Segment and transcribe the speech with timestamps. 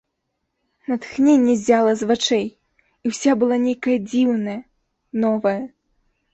[0.91, 2.47] Натхненне ззяла з вачэй,
[3.09, 4.59] і ўся была нейкая дзіўная,
[5.29, 5.59] новая.